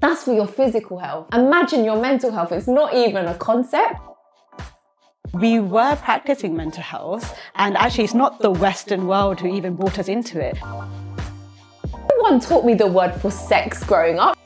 [0.00, 1.26] That's for your physical health.
[1.34, 2.52] Imagine your mental health.
[2.52, 3.96] It's not even a concept.
[5.32, 9.98] We were practicing mental health, and actually, it's not the Western world who even brought
[9.98, 10.56] us into it.
[10.62, 14.38] No one taught me the word for sex growing up.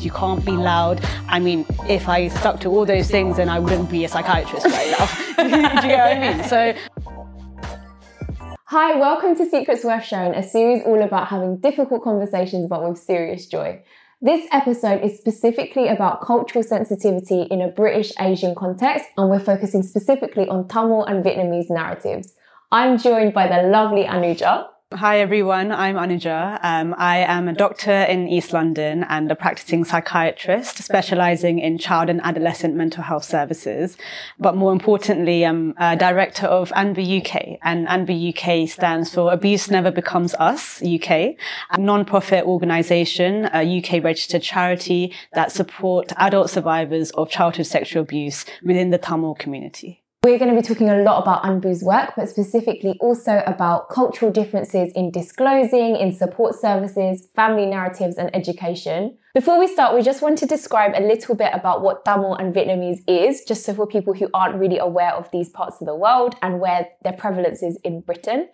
[0.00, 1.04] You can't be loud.
[1.28, 4.66] I mean, if I stuck to all those things, then I wouldn't be a psychiatrist
[4.66, 5.06] right now.
[5.36, 6.48] Do you get what I mean?
[6.48, 6.74] So,
[8.64, 12.98] Hi, welcome to Secrets Worth Sharing, a series all about having difficult conversations but with
[12.98, 13.82] serious joy.
[14.22, 19.82] This episode is specifically about cultural sensitivity in a British Asian context, and we're focusing
[19.82, 22.32] specifically on Tamil and Vietnamese narratives.
[22.72, 24.68] I'm joined by the lovely Anuja.
[24.94, 26.60] Hi everyone, I'm Anuja.
[26.62, 32.08] Um, I am a doctor in East London and a practicing psychiatrist specializing in child
[32.08, 33.96] and adolescent mental health services.
[34.38, 39.68] But more importantly, I'm a director of ANBU UK and ANBU UK stands for Abuse
[39.72, 47.10] Never Becomes Us UK, a non-profit organization, a UK registered charity that support adult survivors
[47.10, 50.05] of childhood sexual abuse within the Tamil community.
[50.22, 54.32] We're going to be talking a lot about Anbu's work, but specifically also about cultural
[54.32, 59.16] differences in disclosing, in support services, family narratives, and education.
[59.34, 62.52] Before we start, we just want to describe a little bit about what Tamil and
[62.52, 65.94] Vietnamese is, just so for people who aren't really aware of these parts of the
[65.94, 68.48] world and where their prevalence is in Britain.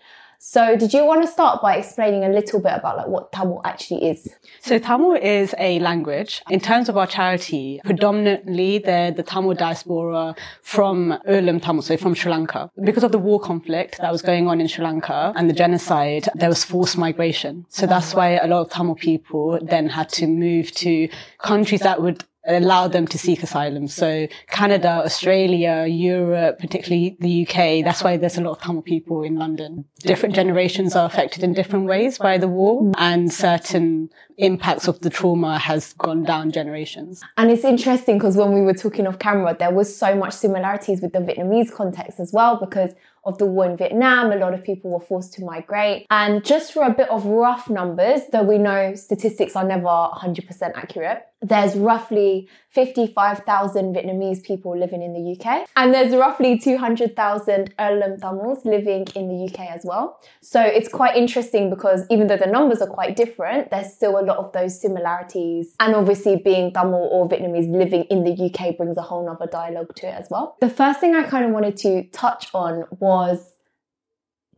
[0.44, 3.60] So, did you want to start by explaining a little bit about like what Tamil
[3.64, 4.28] actually is?
[4.60, 6.42] So, Tamil is a language.
[6.50, 10.34] In terms of our charity, predominantly the the Tamil diaspora
[10.64, 12.68] from Eelam Tamil, so from Sri Lanka.
[12.82, 16.28] Because of the war conflict that was going on in Sri Lanka and the genocide,
[16.34, 17.64] there was forced migration.
[17.68, 22.02] So that's why a lot of Tamil people then had to move to countries that
[22.02, 23.86] would allow them to seek asylum.
[23.86, 29.22] So Canada, Australia, Europe, particularly the UK, that's why there's a lot of Tamil people
[29.22, 29.84] in London.
[30.00, 35.10] Different generations are affected in different ways by the war and certain impacts of the
[35.10, 37.22] trauma has gone down generations.
[37.36, 41.00] And it's interesting because when we were talking off camera, there was so much similarities
[41.00, 42.92] with the Vietnamese context as well because
[43.24, 46.06] of the war in Vietnam, a lot of people were forced to migrate.
[46.11, 50.72] And just for a bit of rough numbers, though we know statistics are never 100%
[50.74, 58.20] accurate, there's roughly 55,000 Vietnamese people living in the UK, and there's roughly 200,000 Eelam
[58.20, 60.19] Tamils living in the UK as well.
[60.41, 64.25] So it's quite interesting because even though the numbers are quite different, there's still a
[64.25, 65.75] lot of those similarities.
[65.80, 69.95] And obviously, being Tamil or Vietnamese living in the UK brings a whole other dialogue
[69.97, 70.57] to it as well.
[70.61, 73.52] The first thing I kind of wanted to touch on was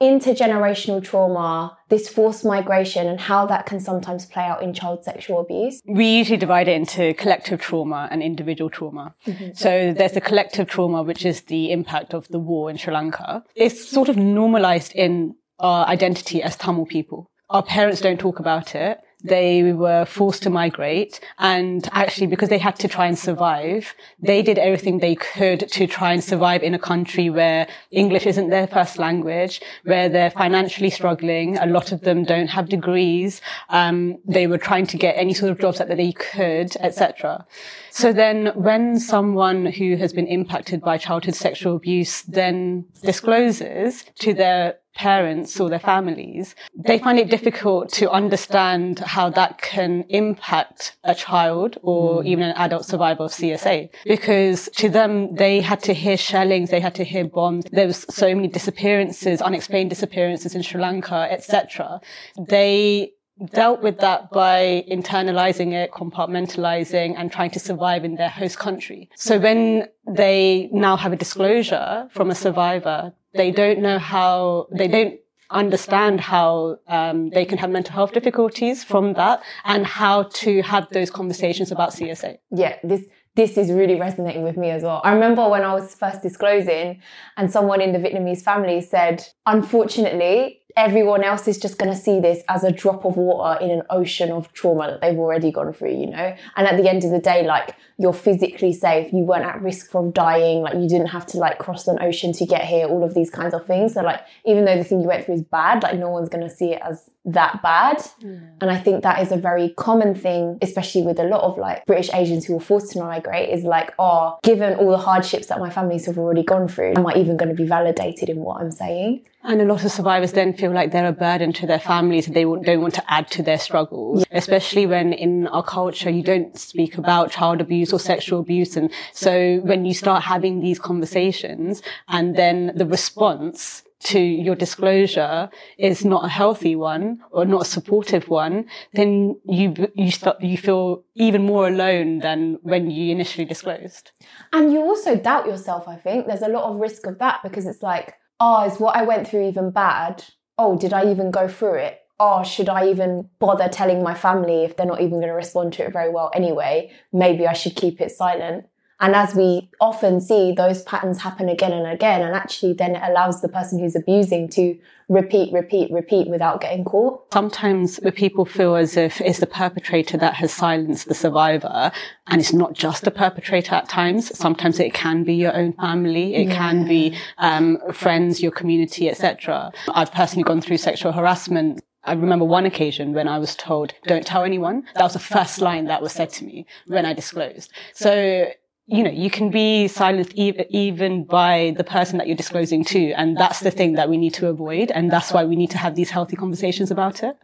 [0.01, 5.41] intergenerational trauma, this forced migration, and how that can sometimes play out in child sexual
[5.41, 5.81] abuse?
[5.87, 9.15] We usually divide it into collective trauma and individual trauma.
[9.27, 9.55] Mm-hmm.
[9.55, 13.45] So there's the collective trauma, which is the impact of the war in Sri Lanka.
[13.55, 17.31] It's sort of normalized in our identity as Tamil people.
[17.51, 21.19] Our parents don't talk about it they were forced to migrate.
[21.39, 25.87] And actually, because they had to try and survive, they did everything they could to
[25.87, 30.91] try and survive in a country where English isn't their first language, where they're financially
[30.91, 31.57] struggling.
[31.59, 33.41] A lot of them don't have degrees.
[33.71, 37.47] Um, they were trying to get any sort of jobs that they could, etc.
[37.91, 44.35] So then when someone who has been impacted by childhood sexual abuse then discloses to
[44.35, 50.97] their parents or their families, they find it difficult to understand how that can impact
[51.05, 52.27] a child or mm.
[52.27, 53.91] even an adult survivor of CSA.
[54.05, 57.65] Because to them, they had to hear shellings, they had to hear bombs.
[57.71, 62.01] There was so many disappearances, unexplained disappearances in Sri Lanka, etc.
[62.39, 63.15] They
[63.53, 69.11] dealt with that by internalizing it, compartmentalizing and trying to survive in their host country.
[69.17, 74.89] So when they now have a disclosure from a survivor, they don't know how, they
[74.89, 75.19] don't
[75.51, 80.89] understand how um, they can have mental health difficulties from that and how to have
[80.91, 82.39] those conversations about CSA.
[82.51, 83.03] Yeah, this
[83.37, 85.01] this is really resonating with me as well.
[85.03, 87.03] I remember when I was first disclosing
[87.37, 92.21] and someone in the Vietnamese family said, unfortunately, everyone else is just going to see
[92.21, 95.73] this as a drop of water in an ocean of trauma that they've already gone
[95.73, 96.37] through, you know?
[96.57, 99.91] And at the end of the day, like, you're physically safe, you weren't at risk
[99.91, 103.05] from dying, like, you didn't have to, like, cross an ocean to get here, all
[103.05, 103.95] of these kinds of things.
[103.95, 106.43] So, like, even though the thing you went through is bad, like, no one's going
[106.43, 107.99] to see it as that bad.
[108.23, 108.49] Mm.
[108.61, 111.87] And I think that is a very common thing, especially with a lot of, like,
[111.87, 115.61] British Asians who are forced to migrate, is like, oh, given all the hardships that
[115.61, 118.61] my families have already gone through, am I even going to be validated in what
[118.61, 119.25] I'm saying?
[119.47, 122.35] And a lot of survivors then feel like they're a burden to their families and
[122.35, 126.59] they don't want to add to their struggles, especially when in our culture you don't
[126.59, 128.75] speak about child abuse or sexual abuse.
[128.75, 135.51] And so when you start having these conversations and then the response to your disclosure
[135.79, 140.59] is not a healthy one or not a supportive one, then you you start you
[140.59, 144.11] feel even more alone than when you initially disclosed.
[144.53, 145.89] And you also doubt yourself.
[145.89, 148.15] I think there's a lot of risk of that because it's like,
[148.45, 150.23] oh, is what I went through even bad?
[150.59, 152.01] Oh, did I even go through it?
[152.21, 155.73] Oh, should I even bother telling my family if they're not even going to respond
[155.75, 156.93] to it very well anyway?
[157.11, 158.67] Maybe I should keep it silent.
[159.05, 162.23] And as we often see, those patterns happen again and again.
[162.23, 164.79] And actually, then it allows the person who's abusing to
[165.11, 167.31] repeat, repeat, repeat without getting caught.
[167.31, 171.93] Sometimes people feel as if it's the perpetrator that has silenced the survivor.
[172.29, 174.35] And it's not just the perpetrator at times.
[174.39, 176.35] Sometimes it can be your own family.
[176.37, 176.57] It yeah.
[176.57, 179.71] can be um, friends, your community, etc.
[179.89, 184.27] I've personally gone through sexual harassment I remember one occasion when I was told, don't
[184.27, 184.85] tell anyone.
[184.95, 187.73] That was the first line that was said to me when I disclosed.
[187.95, 188.51] So
[188.87, 193.13] you know, you can be silenced even by the person that you're disclosing to.
[193.13, 194.91] And that's the thing that we need to avoid.
[194.91, 197.37] And that's why we need to have these healthy conversations about it.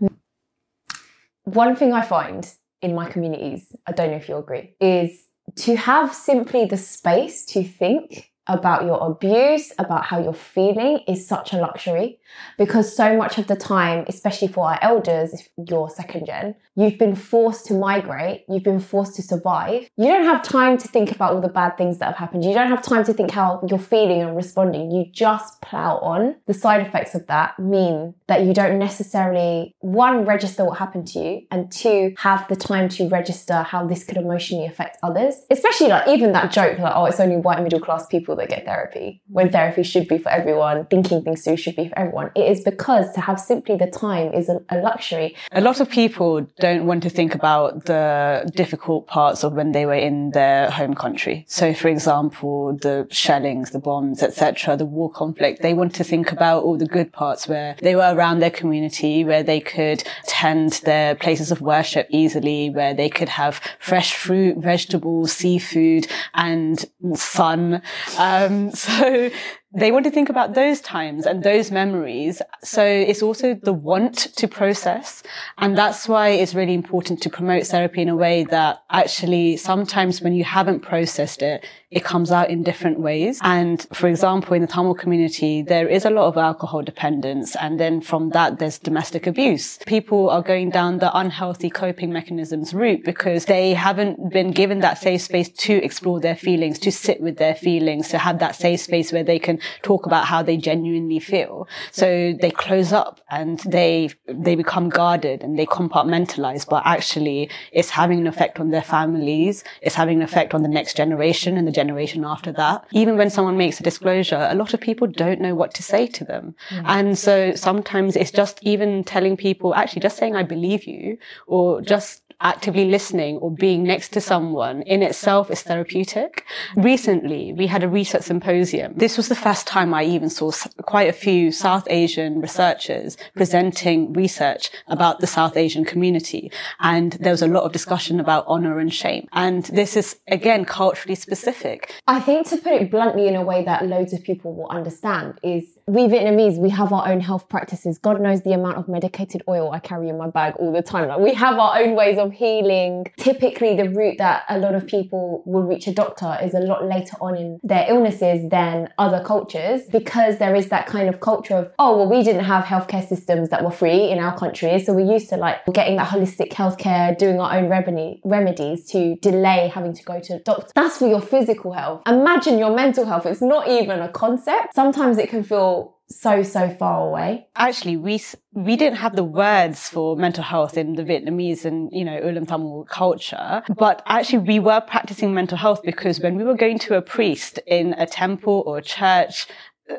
[1.45, 2.47] One thing I find
[2.83, 5.27] in my communities, I don't know if you agree, is
[5.57, 11.26] to have simply the space to think about your abuse, about how you're feeling is
[11.26, 12.19] such a luxury
[12.58, 16.99] because so much of the time, especially for our elders, if you're second gen, you've
[16.99, 19.88] been forced to migrate, you've been forced to survive.
[19.97, 22.44] You don't have time to think about all the bad things that have happened.
[22.44, 24.91] You don't have time to think how you're feeling and responding.
[24.91, 26.37] You just plow on.
[26.47, 31.19] The side effects of that mean that you don't necessarily, one, register what happened to
[31.19, 35.35] you, and two, have the time to register how this could emotionally affect others.
[35.50, 38.65] Especially like even that joke, like, oh, it's only white middle class people that get
[38.65, 42.31] therapy, when therapy should be for everyone, thinking things through should be for everyone.
[42.35, 45.37] It is because to have simply the time is a, luxury.
[45.53, 49.85] A lot of people don't want to think about the difficult parts of when they
[49.87, 51.45] were in their home country.
[51.49, 55.63] So, for example, the shellings, the bombs, etc., the war conflict.
[55.63, 59.25] They want to think about all the good parts where they were around their community,
[59.25, 64.57] where they could tend their places of worship easily, where they could have fresh fruit,
[64.59, 66.85] vegetables, seafood, and
[67.15, 67.83] sun.
[68.19, 69.31] Um, Um, so
[69.73, 72.43] they want to think about those times and those memories.
[72.63, 75.23] So it's also the want to process.
[75.59, 80.21] And that's why it's really important to promote therapy in a way that actually sometimes
[80.21, 83.39] when you haven't processed it, it comes out in different ways.
[83.43, 87.55] And for example, in the Tamil community, there is a lot of alcohol dependence.
[87.57, 89.79] And then from that, there's domestic abuse.
[89.87, 94.99] People are going down the unhealthy coping mechanisms route because they haven't been given that
[94.99, 98.81] safe space to explore their feelings, to sit with their feelings, to have that safe
[98.81, 101.69] space where they can talk about how they genuinely feel.
[101.91, 107.91] So they close up and they, they become guarded and they compartmentalize, but actually it's
[107.91, 109.65] having an effect on their families.
[109.83, 112.85] It's having an effect on the next generation and the generation after that.
[112.93, 116.07] Even when someone makes a disclosure, a lot of people don't know what to say
[116.07, 116.55] to them.
[116.71, 116.85] Mm.
[116.87, 121.81] And so sometimes it's just even telling people, actually just saying, I believe you, or
[121.81, 126.45] just actively listening or being next to someone in itself is therapeutic.
[126.77, 128.93] Recently, we had a research symposium.
[128.97, 130.51] This was the first time I even saw
[130.83, 136.51] quite a few South Asian researchers presenting research about the South Asian community.
[136.81, 139.29] And there was a lot of discussion about honor and shame.
[139.33, 141.93] And this is, again, culturally specific.
[142.07, 145.39] I think to put it bluntly in a way that loads of people will understand
[145.43, 147.99] is we Vietnamese, we have our own health practices.
[147.99, 151.09] God knows the amount of medicated oil I carry in my bag all the time.
[151.09, 153.07] Like we have our own ways of healing.
[153.19, 156.85] Typically, the route that a lot of people will reach a doctor is a lot
[156.85, 161.55] later on in their illnesses than other cultures because there is that kind of culture
[161.55, 164.78] of, oh, well, we didn't have healthcare systems that were free in our country.
[164.78, 169.16] So we're used to like getting that holistic healthcare, doing our own remedy, remedies to
[169.16, 170.71] delay having to go to a doctor.
[170.75, 172.02] That's for your physical health.
[172.07, 173.26] Imagine your mental health.
[173.26, 174.75] It's not even a concept.
[174.75, 175.80] Sometimes it can feel
[176.11, 177.47] so so far away.
[177.57, 178.21] Actually we
[178.52, 182.47] we didn't have the words for mental health in the vietnamese and you know Eelam
[182.49, 186.97] tamil culture but actually we were practicing mental health because when we were going to
[186.97, 189.47] a priest in a temple or a church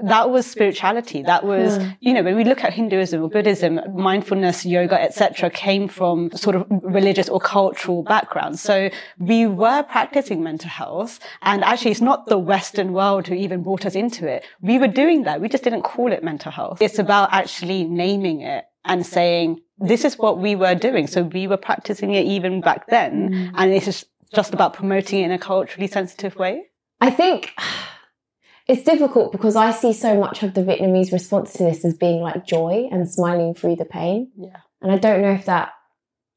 [0.03, 1.21] that was spirituality.
[1.23, 5.87] That was, you know, when we look at Hinduism or Buddhism, mindfulness, yoga, etc., came
[5.87, 8.61] from sort of religious or cultural backgrounds.
[8.61, 13.63] So we were practicing mental health, and actually, it's not the Western world who even
[13.63, 14.43] brought us into it.
[14.61, 15.41] We were doing that.
[15.41, 16.81] We just didn't call it mental health.
[16.81, 21.07] It's about actually naming it and saying this is what we were doing.
[21.07, 23.51] So we were practicing it even back then, mm.
[23.55, 26.63] and it's just about promoting it in a culturally sensitive way.
[27.01, 27.51] I think
[28.67, 32.21] it's difficult because I see so much of the Vietnamese response to this as being
[32.21, 34.31] like joy and smiling through the pain.
[34.37, 34.57] Yeah.
[34.81, 35.73] And I don't know if that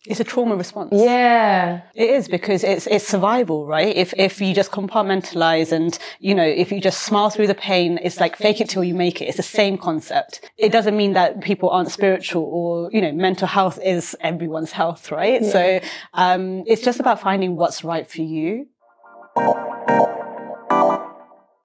[0.07, 0.91] it's a trauma response.
[0.93, 1.81] Yeah.
[1.95, 3.97] It is because it's it's survival, right?
[3.97, 7.99] If if you just compartmentalize and you know if you just smile through the pain,
[8.03, 9.27] it's like fake it till you make it.
[9.27, 10.51] It's the same concept.
[10.59, 15.11] It doesn't mean that people aren't spiritual or you know mental health is everyone's health,
[15.11, 15.43] right?
[15.43, 15.51] Yeah.
[15.51, 15.81] So
[16.13, 18.67] um, it's just about finding what's right for you.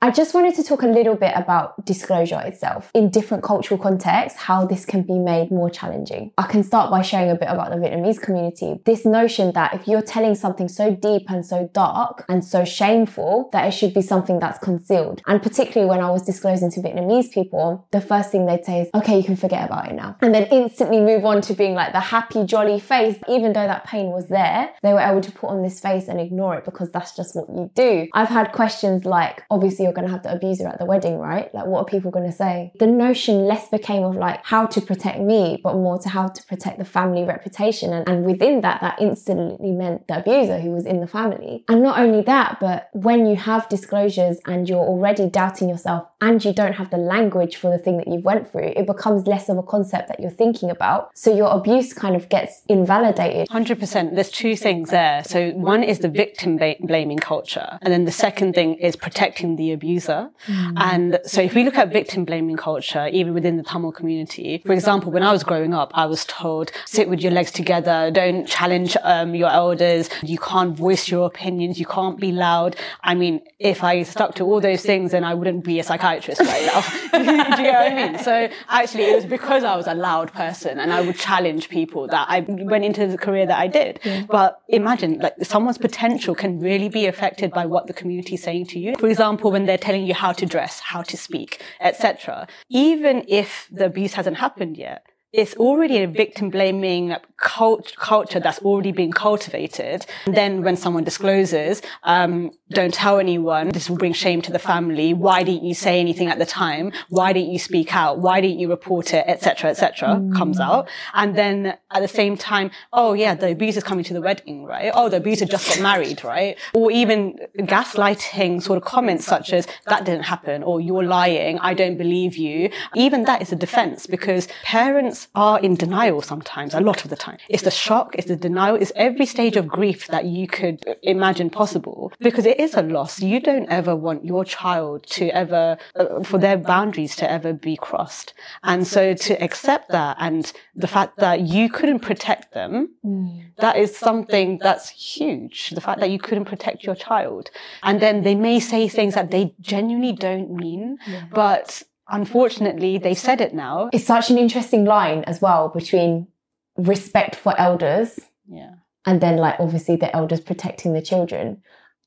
[0.02, 4.40] I just wanted to talk a little bit about disclosure itself in different cultural contexts,
[4.40, 6.32] how this can be made more challenging.
[6.38, 8.80] I can start by sharing a bit about the Vietnamese community.
[8.86, 13.50] This notion that if you're telling something so deep and so dark and so shameful,
[13.52, 15.22] that it should be something that's concealed.
[15.28, 18.90] And particularly when I was disclosing to Vietnamese people, the first thing they'd say is,
[18.96, 20.16] okay, you can forget about it now.
[20.22, 23.18] And then instantly move on to being like the happy, jolly face.
[23.28, 26.22] Even though that pain was there, they were able to put on this face and
[26.22, 28.08] ignore it because that's just what you do.
[28.14, 31.54] I've had questions like, obviously, you're going to have the abuser at the wedding, right?
[31.54, 32.72] Like, what are people going to say?
[32.80, 36.44] The notion less became of like how to protect me, but more to how to
[36.46, 37.92] protect the family reputation.
[37.94, 41.64] And, and within that, that instantly meant the abuser who was in the family.
[41.68, 46.44] And not only that, but when you have disclosures and you're already doubting yourself and
[46.46, 49.50] you don't have the language for the thing that you went through, it becomes less
[49.50, 51.10] of a concept that you're thinking about.
[51.18, 53.48] So your abuse kind of gets invalidated.
[53.50, 54.16] 100%.
[54.16, 55.24] There's two things there.
[55.24, 57.80] So one is the victim blaming culture.
[57.82, 60.30] And then the second thing is protecting the abuser.
[60.48, 60.74] Mm.
[60.78, 64.74] And so if we look at victim blaming culture, even within the Tamil community, for
[64.74, 68.46] example, when I was growing up, I was told, sit with your legs together, don't
[68.46, 72.76] challenge um, your elders, you can't voice your opinions, you can't be loud.
[73.02, 76.42] I mean, if I stuck to all those things, then I wouldn't be a psychiatrist
[76.42, 76.82] right now.
[77.58, 78.20] Do you know what I mean?
[78.20, 82.08] So actually, it was because I was a loud person and I would challenge people
[82.08, 84.00] that I went into the career that I did.
[84.04, 84.26] Yeah.
[84.30, 88.66] But imagine, like, someone's potential can really be affected by what the community is saying
[88.74, 88.96] to you.
[89.00, 92.48] For example, when they're telling you how to dress, how to speak, etc.
[92.70, 98.60] Even if the abuse hasn't happened yet, it's already a victim blaming cult- culture that's
[98.60, 100.06] already been cultivated.
[100.26, 104.60] And then when someone discloses, um, don't tell anyone, this will bring shame to the
[104.60, 105.14] family.
[105.14, 106.92] Why didn't you say anything at the time?
[107.10, 108.20] Why didn't you speak out?
[108.20, 110.10] Why didn't you report it, etc., etc.
[110.10, 110.36] Mm.
[110.36, 110.88] comes out.
[111.14, 114.92] And then at the same time, oh yeah, the abuser's coming to the wedding, right?
[114.94, 116.58] Oh, the abuser just got married, right?
[116.74, 121.74] Or even gaslighting sort of comments such as, that didn't happen, or you're lying, I
[121.74, 122.70] don't believe you.
[122.96, 127.10] Even that is a defense because parents parents are in denial sometimes, a lot of
[127.10, 127.38] the time.
[127.48, 131.50] It's the shock, it's the denial, it's every stage of grief that you could imagine
[131.50, 133.22] possible because it is a loss.
[133.22, 137.78] You don't ever want your child to ever, uh, for their boundaries to ever be
[137.78, 138.34] crossed.
[138.64, 143.46] And so to accept that and the fact that you couldn't protect them, mm.
[143.58, 145.70] that is something that's huge.
[145.70, 147.50] The fact that you couldn't protect your child.
[147.82, 150.98] And then they may say things that they genuinely don't mean,
[151.32, 153.90] but unfortunately, they said it now.
[153.94, 156.28] It's such an interesting line as well between
[156.76, 158.20] respect for elders.
[158.48, 158.74] Yeah.
[159.06, 161.62] And then, like, obviously, the elders protecting the children.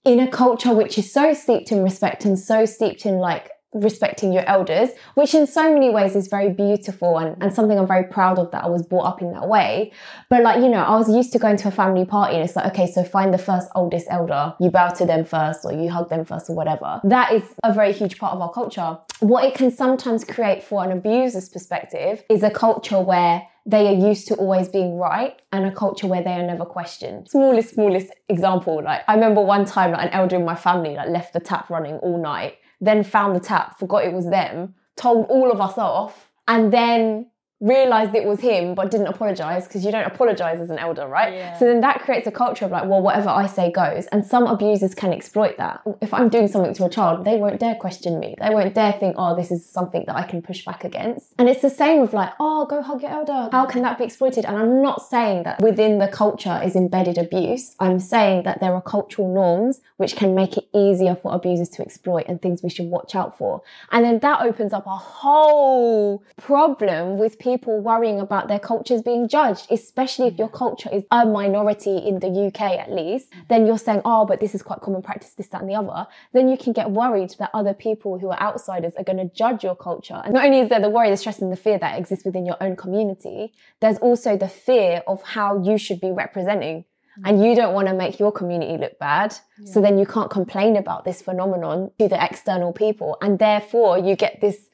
[0.04, 4.32] In a culture which is so steeped in respect and so steeped in, like, respecting
[4.32, 8.04] your elders, which in so many ways is very beautiful and, and something I'm very
[8.04, 9.92] proud of that I was brought up in that way.
[10.28, 12.54] But like, you know, I was used to going to a family party and it's
[12.54, 15.88] like, okay, so find the first oldest elder, you bow to them first or you
[15.88, 17.00] hug them first or whatever.
[17.04, 18.98] That is a very huge part of our culture.
[19.20, 24.08] What it can sometimes create for an abuser's perspective is a culture where they are
[24.08, 27.28] used to always being right and a culture where they are never questioned.
[27.28, 31.08] Smallest, smallest example, like I remember one time like an elder in my family like
[31.08, 35.26] left the tap running all night then found the tap, forgot it was them, told
[35.30, 37.30] all of us off, and then
[37.62, 41.32] realized it was him but didn't apologize because you don't apologize as an elder, right?
[41.32, 41.58] Yeah.
[41.58, 44.06] So then that creates a culture of like, well, whatever I say goes.
[44.06, 45.80] And some abusers can exploit that.
[46.00, 48.34] If I'm doing something to a child, they won't dare question me.
[48.40, 51.32] They won't dare think, oh, this is something that I can push back against.
[51.38, 53.48] And it's the same with like, oh, go hug your elder.
[53.52, 54.44] How can that be exploited?
[54.44, 57.76] And I'm not saying that within the culture is embedded abuse.
[57.78, 61.82] I'm saying that there are cultural norms which can make it easier for abusers to
[61.82, 63.62] exploit and things we should watch out for.
[63.92, 69.02] And then that opens up a whole problem with people people worrying about their cultures
[69.02, 70.58] being judged, especially if your mm.
[70.62, 74.54] culture is a minority in the UK at least, then you're saying, oh, but this
[74.54, 76.06] is quite common practice, this, that, and the other.
[76.32, 79.62] Then you can get worried that other people who are outsiders are going to judge
[79.62, 80.20] your culture.
[80.24, 82.46] And not only is there the worry, the stress, and the fear that exists within
[82.46, 86.84] your own community, there's also the fear of how you should be representing
[87.18, 87.22] mm.
[87.26, 89.34] and you don't want to make your community look bad.
[89.58, 89.72] Yeah.
[89.72, 93.18] So then you can't complain about this phenomenon to the external people.
[93.20, 94.70] And therefore you get this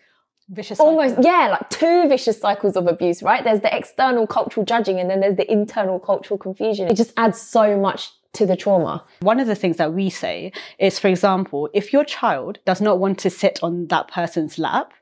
[0.48, 1.24] vicious almost cycle.
[1.24, 5.20] yeah like two vicious cycles of abuse right there's the external cultural judging and then
[5.20, 9.04] there's the internal cultural confusion it just adds so much to the trauma.
[9.20, 12.98] One of the things that we say is, for example, if your child does not
[12.98, 14.92] want to sit on that person's lap,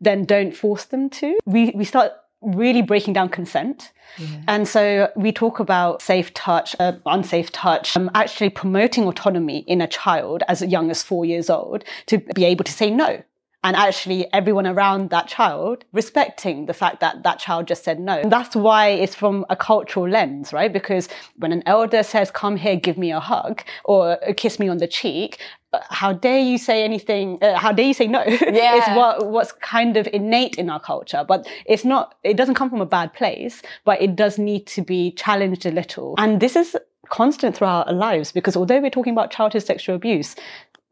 [0.00, 1.38] then don't force them to.
[1.44, 3.92] We, we start really breaking down consent.
[4.16, 4.26] Yeah.
[4.46, 9.80] And so we talk about safe touch, uh, unsafe touch, um, actually promoting autonomy in
[9.80, 13.22] a child as young as four years old to be able to say no
[13.64, 18.18] and actually everyone around that child respecting the fact that that child just said no.
[18.18, 20.72] And that's why it's from a cultural lens, right?
[20.72, 24.78] Because when an elder says, come here, give me a hug or kiss me on
[24.78, 25.40] the cheek,
[25.72, 27.38] uh, how dare you say anything?
[27.42, 28.22] Uh, how dare you say no?
[28.26, 28.76] Yeah.
[28.76, 32.70] it's what, what's kind of innate in our culture, but it's not, it doesn't come
[32.70, 36.14] from a bad place, but it does need to be challenged a little.
[36.16, 36.76] And this is
[37.08, 40.36] constant throughout our lives because although we're talking about childhood sexual abuse,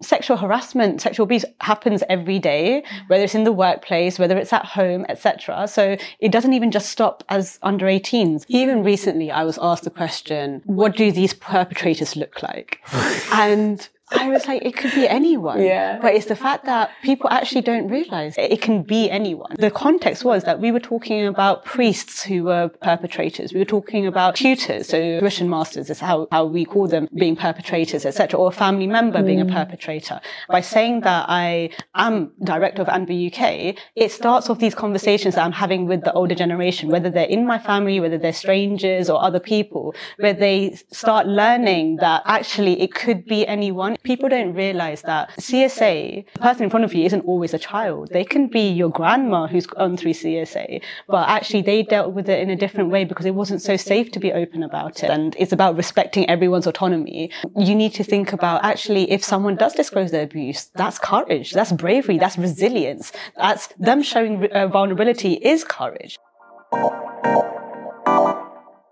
[0.02, 4.64] sexual harassment, sexual abuse happens every day, whether it's in the workplace, whether it's at
[4.64, 5.66] home, etc.
[5.68, 8.44] So it doesn't even just stop as under 18s.
[8.48, 12.80] Even recently, I was asked the question, what do these perpetrators look like?
[13.32, 15.60] and I was like, it could be anyone.
[15.60, 15.98] Yeah.
[16.00, 19.54] But it's the fact that people actually don't realize it can be anyone.
[19.58, 23.52] The context was that we were talking about priests who were perpetrators.
[23.52, 27.34] We were talking about tutors, so tuition masters is how, how we call them being
[27.34, 29.26] perpetrators, etc., or a family member mm.
[29.26, 29.52] being a mm.
[29.52, 30.20] perpetrator.
[30.48, 35.44] By saying that I am director of ANBU UK, it starts off these conversations that
[35.44, 39.20] I'm having with the older generation, whether they're in my family, whether they're strangers or
[39.20, 45.02] other people, where they start learning that actually it could be anyone people don't realize
[45.02, 48.10] that CSA, the person in front of you isn't always a child.
[48.12, 52.40] They can be your grandma who's gone through CSA, but actually they dealt with it
[52.40, 55.10] in a different way because it wasn't so safe to be open about it.
[55.10, 57.30] And it's about respecting everyone's autonomy.
[57.56, 61.72] You need to think about actually if someone does disclose their abuse, that's courage, that's
[61.72, 63.12] bravery, that's resilience.
[63.36, 66.18] That's them showing uh, vulnerability is courage.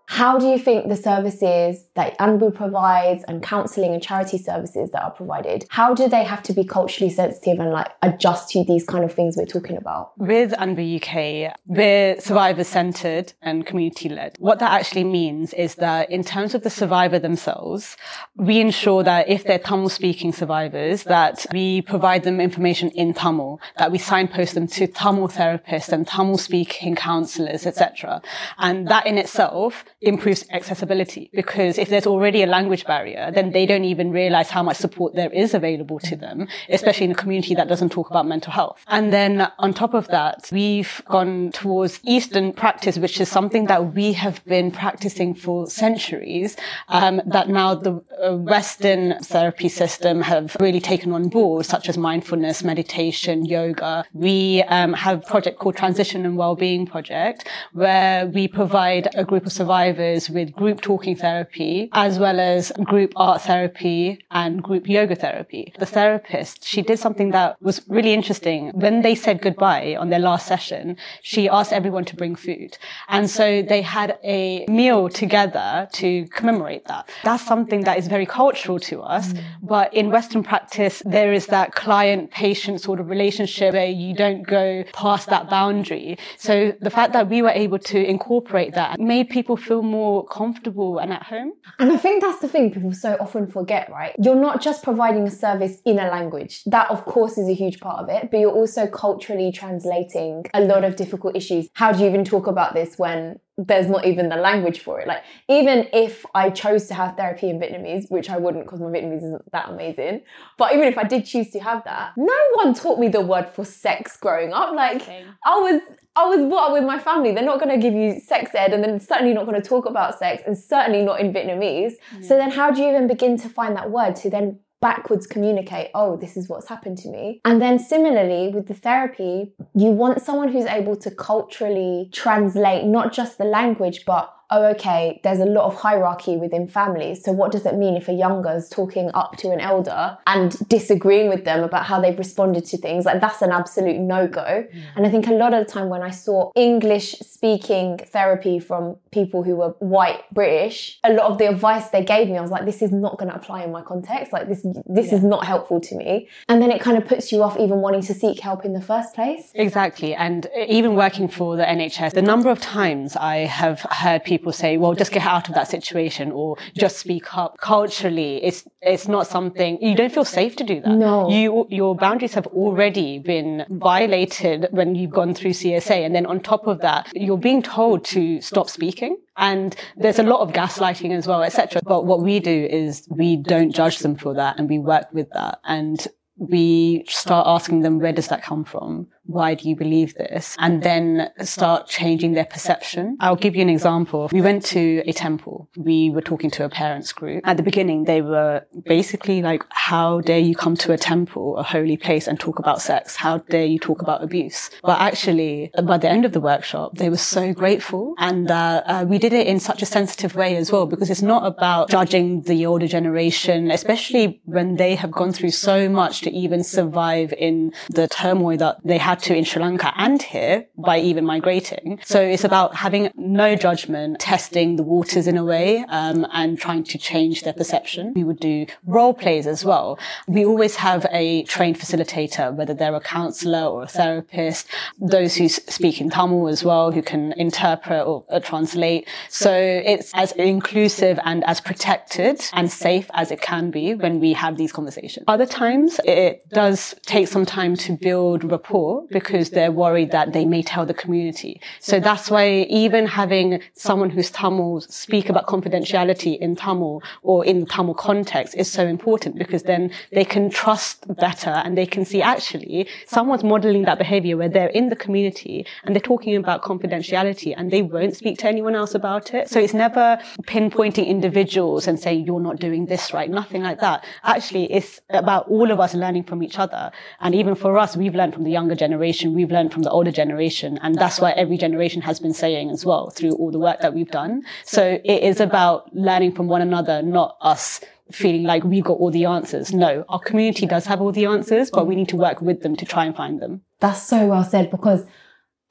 [0.06, 5.02] How do you think the services that ANBU provides and counselling and charity services that
[5.02, 8.84] are provided, how do they have to be culturally sensitive and like adjust to these
[8.84, 10.12] kind of things we're talking about?
[10.18, 14.36] With ANBU UK, we're survivor centred and community led.
[14.38, 17.96] What that actually means is that in terms of the survivor themselves,
[18.36, 23.60] we ensure that if they're Tamil speaking survivors, that we provide them information in Tamil,
[23.78, 28.20] that we signpost them to Tamil therapists and Tamil speaking counsellors, etc.
[28.58, 33.66] And that in itself improves accessibility because if there's already a language barrier, then they
[33.66, 37.54] don't even realize how much support there is available to them, especially in a community
[37.54, 38.82] that doesn't talk about mental health.
[38.88, 43.94] And then on top of that, we've gone towards Eastern practice, which is something that
[43.94, 46.56] we have been practicing for centuries,
[46.88, 51.96] um, that now the uh, Western therapy system have really taken on board, such as
[51.96, 54.04] mindfulness, meditation, yoga.
[54.12, 59.46] We um, have a project called Transition and Wellbeing Project, where we provide a group
[59.46, 64.88] of survivors survivors with group talking therapy as well as group art therapy and group
[64.88, 65.72] yoga therapy.
[65.78, 68.70] The therapist, she did something that was really interesting.
[68.74, 72.78] When they said goodbye on their last session, she asked everyone to bring food.
[73.08, 77.08] And so they had a meal together to commemorate that.
[77.22, 79.32] That's something that is very cultural to us.
[79.32, 79.42] Mm.
[79.62, 84.42] But in Western practice, there is that client patient sort of relationship where you don't
[84.46, 86.18] go past that boundary.
[86.38, 90.98] So the fact that we were able to incorporate that made people feel more comfortable
[90.98, 91.52] and at home.
[91.78, 94.14] And I think that's the thing people so often forget, right?
[94.22, 96.62] You're not just providing a service in a language.
[96.64, 100.60] That, of course, is a huge part of it, but you're also culturally translating a
[100.60, 101.68] lot of difficult issues.
[101.74, 105.06] How do you even talk about this when there's not even the language for it.
[105.06, 108.86] Like, even if I chose to have therapy in Vietnamese, which I wouldn't because my
[108.86, 110.22] Vietnamese isn't that amazing,
[110.58, 113.48] but even if I did choose to have that, no one taught me the word
[113.48, 114.74] for sex growing up.
[114.74, 115.80] Like, I was,
[116.16, 117.32] I was brought up with my family.
[117.32, 119.86] They're not going to give you sex ed and then certainly not going to talk
[119.86, 121.92] about sex and certainly not in Vietnamese.
[122.16, 122.24] Mm.
[122.24, 125.90] So then how do you even begin to find that word to then backwards communicate,
[125.94, 127.40] oh, this is what's happened to me.
[127.46, 133.10] And then similarly with the therapy, you want someone who's able to culturally translate not
[133.10, 137.24] just the language, but oh, okay, there's a lot of hierarchy within families.
[137.24, 140.56] So what does it mean if a younger is talking up to an elder and
[140.68, 143.04] disagreeing with them about how they've responded to things?
[143.04, 144.40] Like that's an absolute no-go.
[144.40, 144.82] Mm.
[144.96, 148.96] And I think a lot of the time when I saw English speaking therapy from
[149.10, 152.50] people who were white British, a lot of the advice they gave me, I was
[152.50, 154.32] like, this is not going to apply in my context.
[154.32, 155.16] Like this, this yeah.
[155.16, 156.28] is not helpful to me.
[156.48, 158.80] And then it kind of puts you off even wanting to seek help in the
[158.80, 159.50] first place.
[159.54, 160.14] Exactly.
[160.14, 164.52] And even working for the NHS, the number of times I have heard people people
[164.52, 167.56] say, well, just get out of that situation or just speak up.
[167.58, 170.90] Culturally, it's, it's not something, you don't feel safe to do that.
[170.90, 171.30] No.
[171.30, 176.04] You, your boundaries have already been violated when you've gone through CSA.
[176.04, 179.16] And then on top of that, you're being told to stop speaking.
[179.38, 181.80] And there's a lot of gaslighting as well, etc.
[181.82, 185.30] But what we do is we don't judge them for that and we work with
[185.32, 185.58] that.
[185.64, 189.08] And we start asking them, where does that come from?
[189.26, 190.56] Why do you believe this?
[190.58, 193.16] And then start changing their perception.
[193.20, 194.28] I'll give you an example.
[194.32, 195.68] We went to a temple.
[195.76, 197.42] We were talking to a parents group.
[197.46, 201.62] At the beginning, they were basically like, how dare you come to a temple, a
[201.62, 203.16] holy place and talk about sex?
[203.16, 204.70] How dare you talk about abuse?
[204.82, 208.14] But actually, by the end of the workshop, they were so grateful.
[208.18, 211.22] And uh, uh, we did it in such a sensitive way as well, because it's
[211.22, 216.30] not about judging the older generation, especially when they have gone through so much to
[216.30, 220.98] even survive in the turmoil that they had to in Sri Lanka and here by
[220.98, 222.00] even migrating.
[222.04, 226.84] So it's about having no judgment, testing the waters in a way, um, and trying
[226.84, 228.12] to change their perception.
[228.14, 229.98] We would do role plays as well.
[230.26, 234.66] We always have a trained facilitator, whether they're a counselor or a therapist,
[235.00, 239.08] those who speak in Tamil as well, who can interpret or, or translate.
[239.28, 244.32] So it's as inclusive and as protected and safe as it can be when we
[244.32, 245.24] have these conversations.
[245.28, 250.44] Other times it does take some time to build rapport because they're worried that they
[250.44, 251.60] may tell the community.
[251.80, 257.66] So that's why even having someone who's Tamil speak about confidentiality in Tamil or in
[257.66, 262.22] Tamil context is so important because then they can trust better and they can see
[262.22, 267.54] actually someone's modeling that behavior where they're in the community and they're talking about confidentiality
[267.56, 269.48] and they won't speak to anyone else about it.
[269.48, 273.30] So it's never pinpointing individuals and saying you're not doing this right.
[273.30, 274.04] Nothing like that.
[274.22, 276.90] Actually, it's about all of us learning from each other.
[277.20, 278.93] And even for us, we've learned from the younger generation.
[279.34, 280.78] We've learned from the older generation.
[280.82, 283.94] And that's what every generation has been saying as well through all the work that
[283.94, 284.42] we've done.
[284.64, 287.80] So it is about learning from one another, not us
[288.12, 289.72] feeling like we've got all the answers.
[289.72, 292.76] No, our community does have all the answers, but we need to work with them
[292.76, 293.62] to try and find them.
[293.80, 295.04] That's so well said because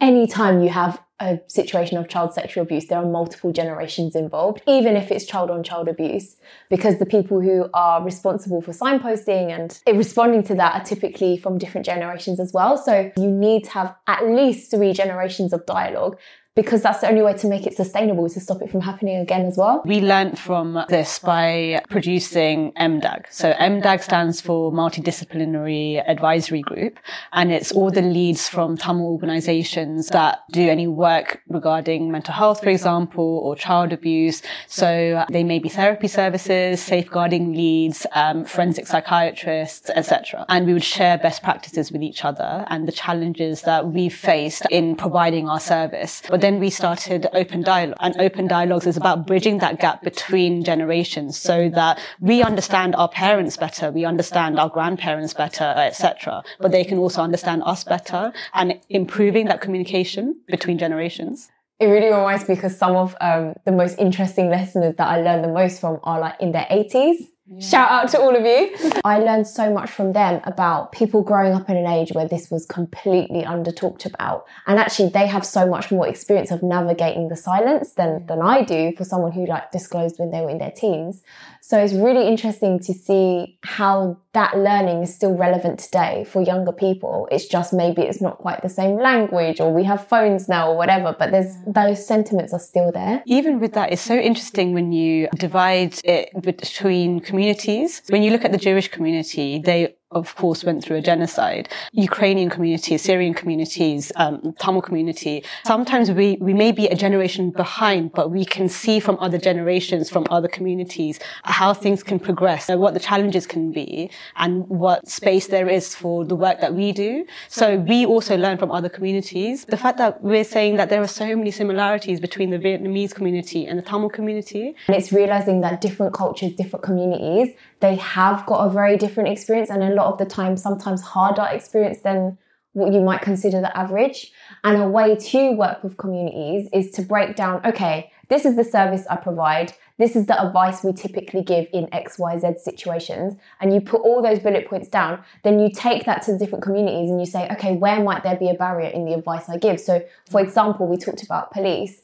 [0.01, 4.97] anytime you have a situation of child sexual abuse, there are multiple generations involved, even
[4.97, 6.35] if it's child on child abuse,
[6.69, 11.57] because the people who are responsible for signposting and responding to that are typically from
[11.57, 12.77] different generations as well.
[12.77, 16.17] So you need to have at least three generations of dialogue
[16.55, 19.45] because that's the only way to make it sustainable to stop it from happening again
[19.45, 19.81] as well.
[19.85, 23.25] We learned from this by producing MDAG.
[23.31, 26.99] So MDAG stands for Multidisciplinary Advisory Group,
[27.31, 32.61] and it's all the leads from Tamil organizations that do any work regarding mental health,
[32.61, 34.43] for example, or child abuse.
[34.67, 40.45] So they may be therapy services, safeguarding leads, um, forensic psychiatrists, etc.
[40.49, 44.67] And we would share best practices with each other and the challenges that we faced
[44.69, 46.21] in providing our service.
[46.29, 50.61] But then we started open dialogue and open dialogues is about bridging that gap between
[50.63, 56.43] generations so that we understand our parents better, we understand our grandparents better, etc.
[56.59, 61.49] But they can also understand us better and improving that communication between generations.
[61.79, 65.45] It really reminds me because some of um, the most interesting lessons that I learned
[65.45, 67.59] the most from are like in their 80s yeah.
[67.59, 68.73] Shout out to all of you.
[69.03, 72.49] I learned so much from them about people growing up in an age where this
[72.49, 74.45] was completely under talked about.
[74.65, 78.63] And actually they have so much more experience of navigating the silence than, than I
[78.63, 81.21] do for someone who like disclosed when they were in their teens.
[81.65, 86.73] So it's really interesting to see how that learning is still relevant today for younger
[86.73, 87.25] people.
[87.31, 90.75] It's just maybe it's not quite the same language or we have phones now or
[90.75, 93.23] whatever, but there's those sentiments are still there.
[93.27, 98.01] Even with that, it's so interesting when you divide it between communities.
[98.09, 101.69] When you look at the Jewish community, they of course, went through a genocide.
[101.91, 105.43] Ukrainian communities, Syrian communities, um, Tamil community.
[105.65, 110.09] Sometimes we, we may be a generation behind, but we can see from other generations,
[110.09, 115.47] from other communities, how things can progress, what the challenges can be, and what space
[115.47, 117.25] there is for the work that we do.
[117.49, 119.65] So we also learn from other communities.
[119.65, 123.65] The fact that we're saying that there are so many similarities between the Vietnamese community
[123.65, 124.75] and the Tamil community.
[124.87, 129.69] And it's realizing that different cultures, different communities, they have got a very different experience
[129.69, 132.37] and a lot of the time sometimes harder experience than
[132.73, 134.31] what you might consider the average.
[134.63, 138.63] And a way to work with communities is to break down, okay, this is the
[138.63, 139.73] service I provide.
[139.99, 143.35] This is the advice we typically give in XYZ situations.
[143.61, 145.23] And you put all those bullet points down.
[145.43, 148.35] Then you take that to the different communities and you say, okay, where might there
[148.35, 149.79] be a barrier in the advice I give?
[149.79, 152.01] So, for example, we talked about police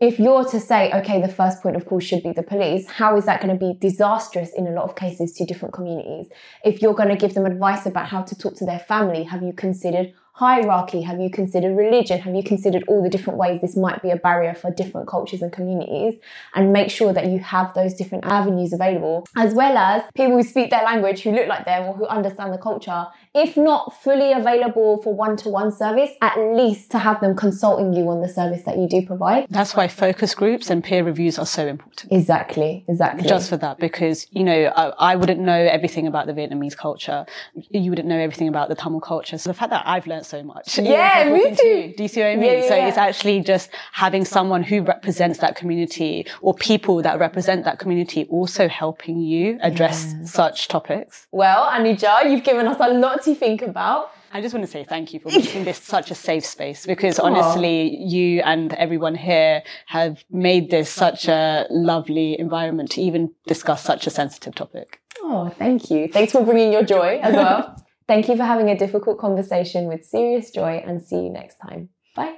[0.00, 3.18] if you're to say, okay, the first point of call should be the police, how
[3.18, 6.26] is that going to be disastrous in a lot of cases to different communities?
[6.64, 9.42] If you're going to give them advice about how to talk to their family, have
[9.42, 11.02] you considered hierarchy?
[11.02, 12.18] Have you considered religion?
[12.18, 15.42] Have you considered all the different ways this might be a barrier for different cultures
[15.42, 16.18] and communities?
[16.54, 20.42] And make sure that you have those different avenues available, as well as people who
[20.42, 24.32] speak their language, who look like them, or who understand the culture if not fully
[24.32, 28.76] available for one-to-one service, at least to have them consulting you on the service that
[28.76, 29.46] you do provide.
[29.50, 32.12] That's why focus groups and peer reviews are so important.
[32.12, 33.28] Exactly, exactly.
[33.28, 37.24] Just for that, because, you know, I, I wouldn't know everything about the Vietnamese culture.
[37.70, 39.38] You wouldn't know everything about the Tamil culture.
[39.38, 40.78] So the fact that I've learned so much.
[40.78, 41.56] Yeah, me too.
[41.56, 42.44] To, do you see what I mean?
[42.44, 42.88] Yeah, yeah, so yeah.
[42.88, 48.26] it's actually just having someone who represents that community or people that represent that community
[48.28, 51.28] also helping you address such topics.
[51.30, 54.12] Well, Anuja, you've given us a lot to think about.
[54.32, 57.18] I just want to say thank you for making this such a safe space because
[57.18, 63.82] honestly, you and everyone here have made this such a lovely environment to even discuss
[63.82, 65.00] such a sensitive topic.
[65.20, 66.08] Oh, thank you.
[66.08, 67.84] Thanks for bringing your joy as well.
[68.06, 71.88] thank you for having a difficult conversation with serious joy and see you next time.
[72.14, 72.36] Bye.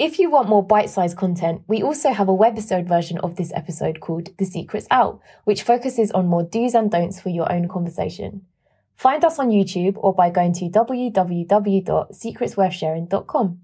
[0.00, 3.52] If you want more bite sized content, we also have a webisode version of this
[3.52, 7.68] episode called The Secrets Out, which focuses on more do's and don'ts for your own
[7.68, 8.42] conversation.
[8.98, 13.60] Find us on YouTube or by going to www.secretsworthsharing.com.